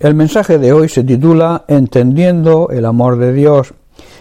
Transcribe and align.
El 0.00 0.14
mensaje 0.14 0.56
de 0.56 0.72
hoy 0.72 0.88
se 0.88 1.04
titula 1.04 1.66
Entendiendo 1.68 2.70
el 2.70 2.86
amor 2.86 3.18
de 3.18 3.34
Dios. 3.34 3.74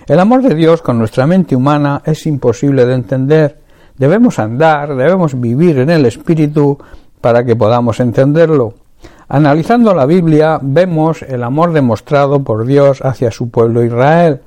El 0.08 0.20
amor 0.20 0.42
de 0.42 0.54
Dios 0.54 0.82
con 0.82 1.00
nuestra 1.00 1.26
mente 1.26 1.56
humana 1.56 2.02
es 2.04 2.26
imposible 2.26 2.86
de 2.86 2.96
entender. 2.96 3.62
Debemos 3.98 4.40
andar, 4.40 4.94
debemos 4.94 5.40
vivir 5.40 5.80
en 5.80 5.90
el 5.90 6.06
Espíritu 6.06 6.78
para 7.22 7.46
que 7.46 7.56
podamos 7.56 8.02
entenderlo. 8.02 8.74
Analizando 9.30 9.94
la 9.94 10.06
Biblia 10.06 10.60
vemos 10.62 11.22
el 11.22 11.44
amor 11.44 11.72
demostrado 11.72 12.44
por 12.44 12.66
Dios 12.66 13.00
hacia 13.02 13.32
su 13.32 13.50
pueblo 13.50 13.82
Israel. 13.82 14.42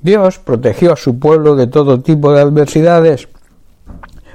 Dios 0.00 0.38
protegió 0.38 0.94
a 0.94 0.96
su 0.96 1.18
pueblo 1.18 1.56
de 1.56 1.66
todo 1.66 2.00
tipo 2.00 2.32
de 2.32 2.40
adversidades. 2.40 3.28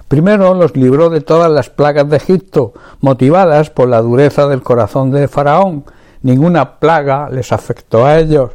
Primero 0.08 0.54
los 0.54 0.76
libró 0.76 1.10
de 1.10 1.22
todas 1.22 1.52
las 1.52 1.72
plagas 1.72 2.08
de 2.08 2.18
Egipto, 2.18 2.74
motivadas 3.02 3.72
por 3.72 3.90
la 3.90 4.00
dureza 4.04 4.48
del 4.48 4.62
corazón 4.62 5.10
de 5.10 5.28
Faraón. 5.28 5.86
Ninguna 6.26 6.80
plaga 6.80 7.30
les 7.30 7.52
afectó 7.52 8.04
a 8.04 8.18
ellos. 8.18 8.50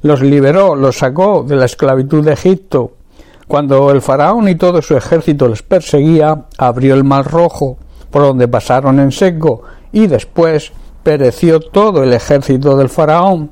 Los 0.00 0.22
liberó, 0.22 0.74
los 0.74 0.96
sacó 0.96 1.44
de 1.46 1.54
la 1.54 1.66
esclavitud 1.66 2.24
de 2.24 2.32
Egipto. 2.32 2.92
Cuando 3.46 3.90
el 3.90 4.00
faraón 4.00 4.48
y 4.48 4.54
todo 4.54 4.80
su 4.80 4.96
ejército 4.96 5.46
les 5.46 5.62
perseguía, 5.62 6.46
abrió 6.56 6.94
el 6.94 7.04
mar 7.04 7.30
rojo, 7.30 7.76
por 8.10 8.22
donde 8.22 8.48
pasaron 8.48 9.00
en 9.00 9.12
seco, 9.12 9.60
y 9.92 10.06
después 10.06 10.72
pereció 11.02 11.60
todo 11.60 12.02
el 12.04 12.14
ejército 12.14 12.74
del 12.74 12.88
faraón. 12.88 13.50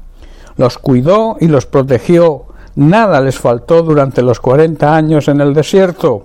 Los 0.57 0.79
cuidó 0.79 1.37
y 1.39 1.49
los 1.49 1.67
protegió. 1.67 2.47
Nada 2.75 3.21
les 3.21 3.39
faltó 3.39 3.83
durante 3.83 4.23
los 4.23 4.41
cuarenta 4.41 4.97
años 4.97 5.29
en 5.29 5.43
el 5.43 5.53
desierto. 5.53 6.25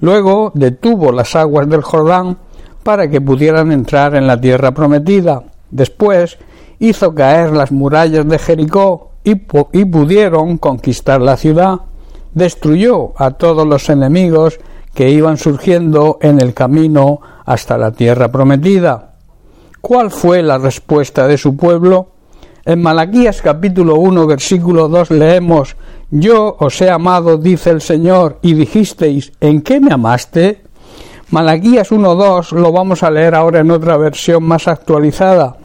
Luego 0.00 0.50
detuvo 0.56 1.12
las 1.12 1.36
aguas 1.36 1.68
del 1.68 1.82
Jordán 1.82 2.36
para 2.82 3.08
que 3.08 3.20
pudieran 3.20 3.70
entrar 3.70 4.16
en 4.16 4.26
la 4.26 4.40
tierra 4.40 4.72
prometida. 4.72 5.44
Después 5.70 6.36
hizo 6.80 7.14
caer 7.14 7.52
las 7.52 7.70
murallas 7.70 8.26
de 8.26 8.38
Jericó 8.38 9.12
y, 9.22 9.34
pudieron 9.36 10.58
conquistar 10.58 11.20
la 11.20 11.36
ciudad. 11.36 11.80
Destruyó 12.34 13.12
a 13.16 13.32
todos 13.32 13.66
los 13.66 13.88
enemigos 13.90 14.58
que 14.94 15.10
iban 15.10 15.36
surgiendo 15.36 16.18
en 16.20 16.40
el 16.40 16.54
camino 16.54 17.20
hasta 17.44 17.78
la 17.78 17.92
tierra 17.92 18.32
prometida. 18.32 19.14
¿Cuál 19.80 20.10
fue 20.10 20.42
la 20.42 20.58
respuesta 20.58 21.26
de 21.26 21.38
su 21.38 21.56
pueblo? 21.56 22.08
En 22.64 22.82
Malaquías 22.82 23.40
capítulo 23.40 23.96
1 23.96 24.26
versículo 24.26 24.88
2 24.88 25.10
leemos 25.12 25.76
Yo 26.10 26.56
os 26.58 26.80
he 26.80 26.90
amado, 26.90 27.38
dice 27.38 27.70
el 27.70 27.80
Señor, 27.80 28.38
y 28.42 28.54
dijisteis 28.54 29.32
¿En 29.40 29.62
qué 29.62 29.80
me 29.80 29.92
amaste? 29.92 30.62
Malaquías 31.30 31.90
1.2 31.90 32.52
lo 32.52 32.72
vamos 32.72 33.02
a 33.02 33.10
leer 33.10 33.34
ahora 33.34 33.60
en 33.60 33.70
otra 33.70 33.96
versión 33.96 34.42
más 34.42 34.66
actualizada, 34.66 35.56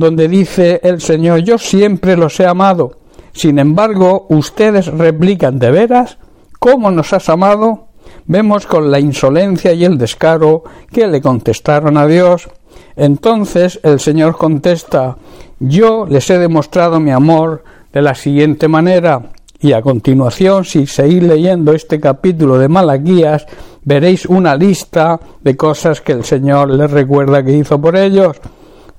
donde 0.00 0.28
dice 0.28 0.80
el 0.82 1.00
Señor 1.00 1.40
Yo 1.40 1.58
siempre 1.58 2.16
los 2.16 2.40
he 2.40 2.46
amado. 2.46 2.96
Sin 3.32 3.58
embargo, 3.58 4.26
ustedes 4.30 4.86
replican 4.86 5.58
de 5.58 5.70
veras 5.70 6.16
¿Cómo 6.58 6.90
nos 6.90 7.12
has 7.12 7.28
amado? 7.28 7.88
Vemos 8.24 8.66
con 8.66 8.90
la 8.90 8.98
insolencia 8.98 9.72
y 9.72 9.84
el 9.84 9.98
descaro 9.98 10.64
que 10.90 11.06
le 11.06 11.20
contestaron 11.20 11.96
a 11.96 12.06
Dios. 12.06 12.48
Entonces 12.96 13.78
el 13.82 14.00
Señor 14.00 14.36
contesta 14.36 15.16
yo 15.58 16.06
les 16.06 16.30
he 16.30 16.38
demostrado 16.38 16.98
mi 16.98 17.10
amor 17.10 17.62
de 17.92 18.00
la 18.00 18.14
siguiente 18.14 18.68
manera, 18.68 19.30
y 19.60 19.74
a 19.74 19.82
continuación, 19.82 20.64
si 20.64 20.86
seguís 20.86 21.22
leyendo 21.22 21.74
este 21.74 22.00
capítulo 22.00 22.56
de 22.56 22.70
Malaquías, 22.70 23.46
veréis 23.84 24.24
una 24.24 24.56
lista 24.56 25.20
de 25.42 25.58
cosas 25.58 26.00
que 26.00 26.12
el 26.12 26.24
Señor 26.24 26.70
les 26.70 26.90
recuerda 26.90 27.42
que 27.44 27.52
hizo 27.52 27.78
por 27.78 27.96
ellos. 27.96 28.40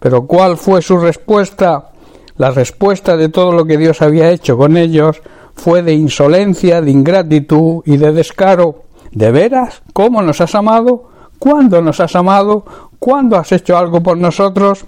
Pero 0.01 0.25
¿cuál 0.25 0.57
fue 0.57 0.81
su 0.81 0.97
respuesta? 0.97 1.91
La 2.37 2.49
respuesta 2.49 3.15
de 3.15 3.29
todo 3.29 3.51
lo 3.51 3.65
que 3.65 3.77
Dios 3.77 4.01
había 4.01 4.31
hecho 4.31 4.57
con 4.57 4.75
ellos 4.75 5.21
fue 5.53 5.83
de 5.83 5.93
insolencia, 5.93 6.81
de 6.81 6.89
ingratitud 6.89 7.83
y 7.85 7.97
de 7.97 8.11
descaro. 8.11 8.85
¿De 9.11 9.29
veras? 9.29 9.83
¿Cómo 9.93 10.23
nos 10.23 10.41
has 10.41 10.55
amado? 10.55 11.03
¿Cuándo 11.37 11.83
nos 11.83 11.99
has 11.99 12.15
amado? 12.15 12.65
¿Cuándo 12.97 13.37
has 13.37 13.51
hecho 13.51 13.77
algo 13.77 14.01
por 14.01 14.17
nosotros? 14.17 14.85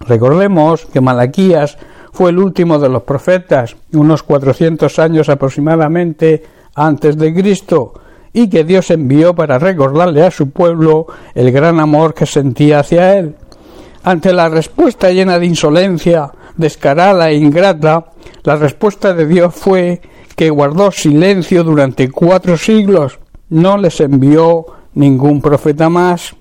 Recordemos 0.00 0.84
que 0.86 1.00
Malaquías 1.00 1.78
fue 2.12 2.30
el 2.30 2.38
último 2.38 2.80
de 2.80 2.88
los 2.88 3.04
profetas, 3.04 3.76
unos 3.92 4.24
400 4.24 4.98
años 4.98 5.28
aproximadamente 5.28 6.42
antes 6.74 7.16
de 7.16 7.32
Cristo, 7.32 7.94
y 8.32 8.50
que 8.50 8.64
Dios 8.64 8.90
envió 8.90 9.32
para 9.32 9.60
recordarle 9.60 10.26
a 10.26 10.32
su 10.32 10.50
pueblo 10.50 11.06
el 11.36 11.52
gran 11.52 11.78
amor 11.78 12.14
que 12.14 12.26
sentía 12.26 12.80
hacia 12.80 13.16
él. 13.16 13.36
Ante 14.04 14.34
la 14.34 14.50
respuesta 14.50 15.10
llena 15.10 15.38
de 15.38 15.46
insolencia, 15.46 16.30
descarada 16.58 17.30
e 17.30 17.36
ingrata, 17.36 18.12
la 18.42 18.56
respuesta 18.56 19.14
de 19.14 19.26
Dios 19.26 19.54
fue 19.54 20.02
que 20.36 20.50
guardó 20.50 20.90
silencio 20.90 21.64
durante 21.64 22.10
cuatro 22.10 22.58
siglos, 22.58 23.18
no 23.48 23.78
les 23.78 23.98
envió 24.00 24.66
ningún 24.92 25.40
profeta 25.40 25.88
más. 25.88 26.36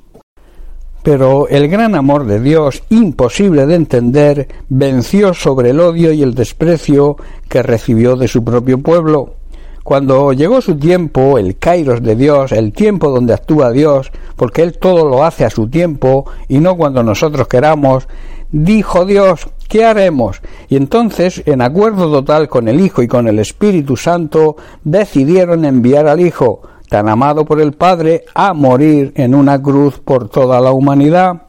Pero 1.03 1.47
el 1.47 1.69
gran 1.69 1.95
amor 1.95 2.25
de 2.25 2.41
Dios, 2.41 2.83
imposible 2.89 3.65
de 3.65 3.75
entender, 3.75 4.47
venció 4.67 5.33
sobre 5.33 5.69
el 5.69 5.79
odio 5.79 6.11
y 6.11 6.21
el 6.21 6.33
desprecio 6.33 7.15
que 7.47 7.63
recibió 7.63 8.17
de 8.17 8.27
su 8.27 8.43
propio 8.43 8.79
pueblo. 8.79 9.35
Cuando 9.83 10.31
llegó 10.31 10.61
su 10.61 10.77
tiempo, 10.77 11.37
el 11.37 11.57
kairos 11.57 12.01
de 12.01 12.15
Dios, 12.15 12.53
el 12.53 12.71
tiempo 12.71 13.09
donde 13.09 13.33
actúa 13.33 13.69
Dios, 13.71 14.13
porque 14.37 14.61
Él 14.61 14.77
todo 14.77 15.05
lo 15.05 15.25
hace 15.25 15.43
a 15.43 15.49
su 15.49 15.67
tiempo 15.67 16.25
y 16.47 16.59
no 16.59 16.77
cuando 16.77 17.03
nosotros 17.03 17.49
queramos, 17.49 18.07
dijo 18.49 19.05
Dios, 19.05 19.49
¿qué 19.67 19.83
haremos? 19.83 20.41
Y 20.69 20.77
entonces, 20.77 21.43
en 21.45 21.61
acuerdo 21.61 22.09
total 22.09 22.47
con 22.47 22.69
el 22.69 22.79
Hijo 22.79 23.03
y 23.03 23.09
con 23.09 23.27
el 23.27 23.39
Espíritu 23.39 23.97
Santo, 23.97 24.55
decidieron 24.85 25.65
enviar 25.65 26.07
al 26.07 26.21
Hijo, 26.21 26.61
tan 26.87 27.09
amado 27.09 27.43
por 27.43 27.59
el 27.59 27.73
Padre, 27.73 28.23
a 28.33 28.53
morir 28.53 29.11
en 29.15 29.35
una 29.35 29.61
cruz 29.61 29.99
por 29.99 30.29
toda 30.29 30.61
la 30.61 30.71
humanidad. 30.71 31.47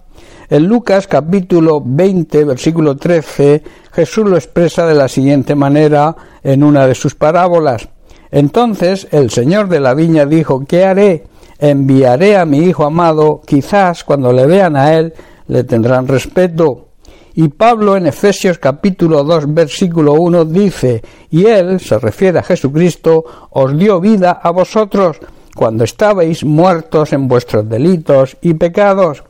En 0.50 0.66
Lucas 0.66 1.06
capítulo 1.06 1.82
20 1.84 2.44
versículo 2.44 2.96
13 2.96 3.62
Jesús 3.92 4.28
lo 4.28 4.36
expresa 4.36 4.86
de 4.86 4.94
la 4.94 5.08
siguiente 5.08 5.54
manera 5.54 6.14
en 6.42 6.62
una 6.62 6.86
de 6.86 6.94
sus 6.94 7.14
parábolas. 7.14 7.88
Entonces 8.34 9.06
el 9.12 9.30
Señor 9.30 9.68
de 9.68 9.78
la 9.78 9.94
viña 9.94 10.26
dijo, 10.26 10.64
¿qué 10.66 10.84
haré? 10.84 11.22
Enviaré 11.60 12.36
a 12.36 12.44
mi 12.44 12.64
Hijo 12.64 12.84
amado, 12.84 13.40
quizás 13.46 14.02
cuando 14.02 14.32
le 14.32 14.44
vean 14.44 14.74
a 14.74 14.92
él 14.92 15.14
le 15.46 15.62
tendrán 15.62 16.08
respeto. 16.08 16.88
Y 17.36 17.46
Pablo 17.46 17.96
en 17.96 18.08
Efesios 18.08 18.58
capítulo 18.58 19.22
2 19.22 19.54
versículo 19.54 20.14
1 20.14 20.46
dice, 20.46 21.00
y 21.30 21.46
él, 21.46 21.78
se 21.78 21.96
refiere 21.96 22.40
a 22.40 22.42
Jesucristo, 22.42 23.24
os 23.50 23.78
dio 23.78 24.00
vida 24.00 24.32
a 24.42 24.50
vosotros 24.50 25.18
cuando 25.54 25.84
estabais 25.84 26.42
muertos 26.42 27.12
en 27.12 27.28
vuestros 27.28 27.68
delitos 27.68 28.36
y 28.42 28.54
pecados. 28.54 29.22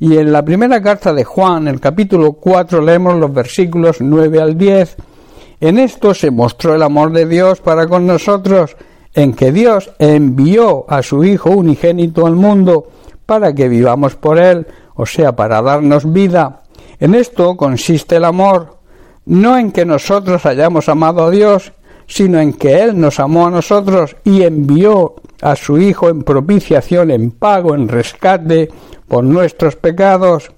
Y 0.00 0.16
en 0.16 0.32
la 0.32 0.42
primera 0.42 0.80
carta 0.80 1.12
de 1.12 1.24
Juan, 1.24 1.68
el 1.68 1.78
capítulo 1.78 2.32
4, 2.32 2.80
leemos 2.80 3.16
los 3.16 3.34
versículos 3.34 3.98
9 4.00 4.40
al 4.40 4.56
10. 4.56 4.96
En 5.60 5.78
esto 5.78 6.14
se 6.14 6.30
mostró 6.30 6.74
el 6.74 6.82
amor 6.82 7.12
de 7.12 7.26
Dios 7.26 7.60
para 7.60 7.86
con 7.86 8.06
nosotros, 8.06 8.76
en 9.14 9.32
que 9.32 9.52
Dios 9.52 9.90
envió 9.98 10.84
a 10.88 11.02
su 11.02 11.24
Hijo 11.24 11.50
unigénito 11.50 12.26
al 12.26 12.36
mundo 12.36 12.88
para 13.24 13.54
que 13.54 13.68
vivamos 13.68 14.14
por 14.14 14.38
él, 14.38 14.66
o 14.94 15.06
sea, 15.06 15.34
para 15.34 15.62
darnos 15.62 16.12
vida. 16.12 16.62
En 17.00 17.14
esto 17.14 17.56
consiste 17.56 18.16
el 18.16 18.24
amor, 18.24 18.76
no 19.24 19.58
en 19.58 19.72
que 19.72 19.84
nosotros 19.84 20.46
hayamos 20.46 20.88
amado 20.88 21.24
a 21.24 21.30
Dios, 21.30 21.72
sino 22.06 22.38
en 22.38 22.52
que 22.52 22.80
Él 22.82 22.98
nos 22.98 23.18
amó 23.20 23.46
a 23.46 23.50
nosotros 23.50 24.16
y 24.24 24.42
envió 24.42 25.16
a 25.42 25.56
su 25.56 25.78
Hijo 25.78 26.08
en 26.08 26.22
propiciación, 26.22 27.10
en 27.10 27.30
pago, 27.30 27.74
en 27.74 27.88
rescate 27.88 28.70
por 29.08 29.24
nuestros 29.24 29.76
pecados. 29.76 30.50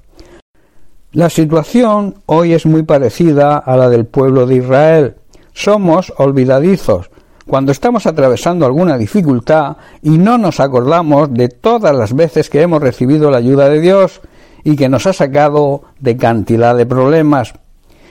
La 1.12 1.30
situación 1.30 2.16
hoy 2.26 2.52
es 2.52 2.66
muy 2.66 2.82
parecida 2.82 3.56
a 3.56 3.78
la 3.78 3.88
del 3.88 4.04
pueblo 4.04 4.44
de 4.44 4.56
Israel. 4.56 5.14
Somos 5.54 6.12
olvidadizos 6.18 7.10
cuando 7.46 7.72
estamos 7.72 8.06
atravesando 8.06 8.66
alguna 8.66 8.98
dificultad 8.98 9.78
y 10.02 10.18
no 10.18 10.36
nos 10.36 10.60
acordamos 10.60 11.32
de 11.32 11.48
todas 11.48 11.96
las 11.96 12.14
veces 12.14 12.50
que 12.50 12.60
hemos 12.60 12.82
recibido 12.82 13.30
la 13.30 13.38
ayuda 13.38 13.70
de 13.70 13.80
Dios 13.80 14.20
y 14.64 14.76
que 14.76 14.90
nos 14.90 15.06
ha 15.06 15.14
sacado 15.14 15.84
de 15.98 16.18
cantidad 16.18 16.76
de 16.76 16.84
problemas. 16.84 17.54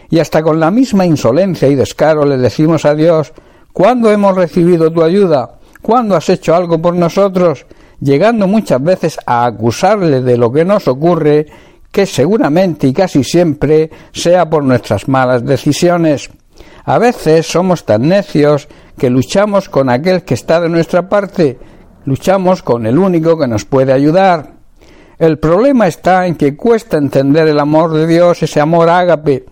Y 0.09 0.17
hasta 0.17 0.41
con 0.41 0.59
la 0.59 0.71
misma 0.71 1.05
insolencia 1.05 1.67
y 1.67 1.75
descaro 1.75 2.25
le 2.25 2.37
decimos 2.37 2.83
a 2.85 2.95
Dios, 2.95 3.31
¿cuándo 3.73 4.09
hemos 4.09 4.35
recibido 4.35 4.91
tu 4.91 5.03
ayuda? 5.03 5.59
¿Cuándo 5.83 6.15
has 6.15 6.29
hecho 6.29 6.55
algo 6.55 6.81
por 6.81 6.95
nosotros? 6.95 7.67
Llegando 7.99 8.47
muchas 8.47 8.81
veces 8.81 9.19
a 9.27 9.45
acusarle 9.45 10.21
de 10.21 10.37
lo 10.37 10.51
que 10.51 10.65
nos 10.65 10.87
ocurre, 10.87 11.45
que 11.97 12.05
seguramente 12.05 12.85
y 12.85 12.93
casi 12.93 13.23
siempre 13.23 13.89
sea 14.11 14.47
por 14.47 14.63
nuestras 14.63 15.07
malas 15.07 15.43
decisiones. 15.43 16.29
A 16.85 16.99
veces 16.99 17.47
somos 17.47 17.85
tan 17.85 18.07
necios 18.07 18.67
que 18.99 19.09
luchamos 19.09 19.67
con 19.67 19.89
aquel 19.89 20.21
que 20.21 20.35
está 20.35 20.61
de 20.61 20.69
nuestra 20.69 21.09
parte, 21.09 21.57
luchamos 22.05 22.61
con 22.61 22.85
el 22.85 22.99
único 22.99 23.35
que 23.35 23.47
nos 23.47 23.65
puede 23.65 23.93
ayudar. 23.93 24.51
El 25.17 25.39
problema 25.39 25.87
está 25.87 26.27
en 26.27 26.35
que 26.35 26.55
cuesta 26.55 26.97
entender 26.97 27.47
el 27.47 27.59
amor 27.59 27.91
de 27.93 28.05
Dios, 28.05 28.43
ese 28.43 28.61
amor 28.61 28.89
ágape, 28.89 29.45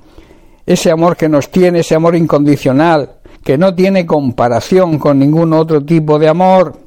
ese 0.68 0.91
amor 0.91 1.18
que 1.18 1.27
nos 1.27 1.50
tiene, 1.50 1.80
ese 1.80 1.95
amor 1.95 2.15
incondicional, 2.15 3.21
que 3.44 3.57
no 3.57 3.74
tiene 3.74 4.06
comparación 4.06 5.00
con 5.00 5.18
ningún 5.18 5.51
otro 5.51 5.83
tipo 5.83 6.19
de 6.19 6.27
amor. 6.27 6.77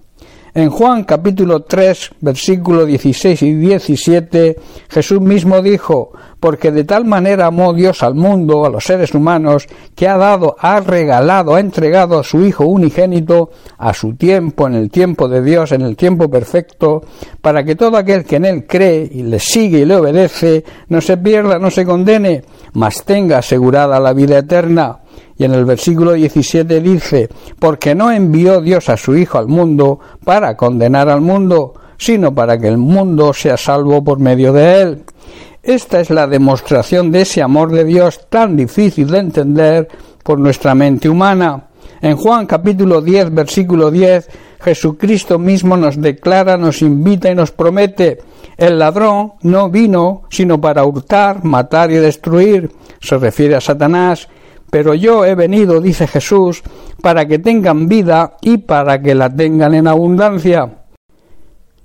En 0.58 0.70
Juan 0.70 1.04
capítulo 1.04 1.60
3, 1.60 2.14
versículo 2.20 2.84
16 2.84 3.42
y 3.42 3.54
17, 3.54 4.56
Jesús 4.88 5.20
mismo 5.20 5.62
dijo, 5.62 6.10
porque 6.40 6.72
de 6.72 6.82
tal 6.82 7.04
manera 7.04 7.46
amó 7.46 7.72
Dios 7.72 8.02
al 8.02 8.16
mundo, 8.16 8.66
a 8.66 8.68
los 8.68 8.82
seres 8.82 9.14
humanos, 9.14 9.68
que 9.94 10.08
ha 10.08 10.16
dado, 10.16 10.56
ha 10.58 10.80
regalado, 10.80 11.54
ha 11.54 11.60
entregado 11.60 12.18
a 12.18 12.24
su 12.24 12.44
Hijo 12.44 12.66
unigénito 12.66 13.50
a 13.78 13.94
su 13.94 14.16
tiempo, 14.16 14.66
en 14.66 14.74
el 14.74 14.90
tiempo 14.90 15.28
de 15.28 15.42
Dios, 15.42 15.70
en 15.70 15.82
el 15.82 15.94
tiempo 15.94 16.28
perfecto, 16.28 17.04
para 17.40 17.62
que 17.62 17.76
todo 17.76 17.96
aquel 17.96 18.24
que 18.24 18.34
en 18.34 18.44
él 18.44 18.66
cree 18.66 19.08
y 19.12 19.22
le 19.22 19.38
sigue 19.38 19.78
y 19.78 19.84
le 19.84 19.94
obedece, 19.94 20.64
no 20.88 21.00
se 21.00 21.18
pierda, 21.18 21.60
no 21.60 21.70
se 21.70 21.86
condene, 21.86 22.42
mas 22.72 23.04
tenga 23.04 23.38
asegurada 23.38 24.00
la 24.00 24.12
vida 24.12 24.38
eterna. 24.38 25.02
Y 25.36 25.44
en 25.44 25.54
el 25.54 25.64
versículo 25.64 26.12
17 26.12 26.80
dice, 26.80 27.28
porque 27.58 27.94
no 27.94 28.10
envió 28.10 28.60
Dios 28.60 28.88
a 28.88 28.96
su 28.96 29.16
Hijo 29.16 29.38
al 29.38 29.46
mundo 29.46 30.00
para 30.24 30.56
condenar 30.56 31.08
al 31.08 31.20
mundo, 31.20 31.74
sino 31.96 32.34
para 32.34 32.58
que 32.58 32.68
el 32.68 32.78
mundo 32.78 33.32
sea 33.32 33.56
salvo 33.56 34.02
por 34.02 34.18
medio 34.18 34.52
de 34.52 34.82
él. 34.82 35.04
Esta 35.62 36.00
es 36.00 36.10
la 36.10 36.26
demostración 36.26 37.10
de 37.10 37.22
ese 37.22 37.42
amor 37.42 37.70
de 37.70 37.84
Dios 37.84 38.28
tan 38.28 38.56
difícil 38.56 39.08
de 39.08 39.18
entender 39.18 39.88
por 40.22 40.38
nuestra 40.38 40.74
mente 40.74 41.08
humana. 41.08 41.68
En 42.00 42.16
Juan 42.16 42.46
capítulo 42.46 43.00
10, 43.00 43.34
versículo 43.34 43.90
10, 43.90 44.28
Jesucristo 44.60 45.38
mismo 45.38 45.76
nos 45.76 46.00
declara, 46.00 46.56
nos 46.56 46.82
invita 46.82 47.30
y 47.30 47.34
nos 47.34 47.50
promete, 47.50 48.18
el 48.56 48.78
ladrón 48.78 49.34
no 49.42 49.70
vino 49.70 50.22
sino 50.30 50.60
para 50.60 50.84
hurtar, 50.84 51.44
matar 51.44 51.90
y 51.90 51.96
destruir. 51.96 52.70
Se 53.00 53.18
refiere 53.18 53.54
a 53.54 53.60
Satanás 53.60 54.28
pero 54.70 54.94
yo 54.94 55.24
he 55.24 55.34
venido, 55.34 55.80
dice 55.80 56.06
Jesús, 56.06 56.62
para 57.00 57.26
que 57.26 57.38
tengan 57.38 57.88
vida 57.88 58.36
y 58.40 58.58
para 58.58 59.00
que 59.00 59.14
la 59.14 59.34
tengan 59.34 59.74
en 59.74 59.86
abundancia. 59.86 60.70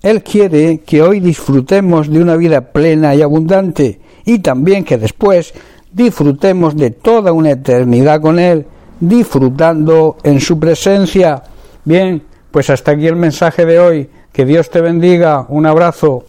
Él 0.01 0.21
quiere 0.21 0.79
que 0.79 1.01
hoy 1.01 1.19
disfrutemos 1.19 2.09
de 2.09 2.21
una 2.21 2.35
vida 2.35 2.61
plena 2.61 3.15
y 3.15 3.21
abundante 3.21 4.01
y 4.25 4.39
también 4.39 4.83
que 4.83 4.97
después 4.97 5.53
disfrutemos 5.91 6.75
de 6.75 6.91
toda 6.91 7.31
una 7.31 7.51
eternidad 7.51 8.19
con 8.19 8.39
Él, 8.39 8.65
disfrutando 8.99 10.17
en 10.23 10.39
su 10.39 10.59
presencia. 10.59 11.43
Bien, 11.85 12.21
pues 12.51 12.69
hasta 12.69 12.91
aquí 12.91 13.07
el 13.07 13.15
mensaje 13.15 13.65
de 13.65 13.79
hoy. 13.79 14.09
Que 14.31 14.45
Dios 14.45 14.69
te 14.69 14.81
bendiga. 14.81 15.45
Un 15.47 15.65
abrazo. 15.67 16.25